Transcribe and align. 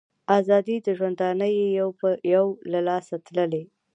آزادۍ 0.37 0.77
د 0.85 0.87
ژوندانه 0.97 1.45
یې 1.57 1.65
یو 1.79 1.89
په 1.99 2.09
یو 2.33 2.45
له 2.71 2.79
لاسه 2.87 3.15
تللي 3.25 3.63